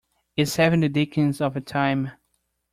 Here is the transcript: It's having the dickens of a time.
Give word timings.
It's 0.35 0.55
having 0.55 0.79
the 0.79 0.89
dickens 0.89 1.41
of 1.41 1.55
a 1.55 1.61
time. 1.61 2.09